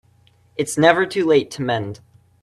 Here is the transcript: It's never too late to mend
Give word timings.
It's 0.55 0.79
never 0.79 1.05
too 1.05 1.23
late 1.27 1.51
to 1.51 1.61
mend 1.61 1.99